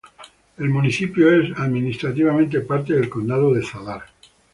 El 0.57 0.69
municipio 0.69 1.31
es 1.31 1.55
administrativamente 1.59 2.61
parte 2.61 2.93
del 2.95 3.07
Condado 3.07 3.53
de 3.53 3.63
Zadar. 3.63 4.01